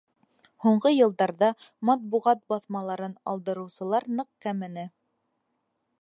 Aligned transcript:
Һуңғы 0.63 0.91
йылдарҙа 0.93 1.49
матбуғат 1.89 2.41
баҫмаларын 2.53 3.15
алдырыусылар 3.35 4.11
ныҡ 4.21 4.33
кәмене. 4.47 4.91